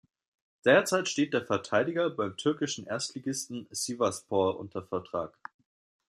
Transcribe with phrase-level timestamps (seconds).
[0.65, 5.37] Derzeit steht der Verteidiger beim türkischen Erstligisten Sivasspor unter Vertrag.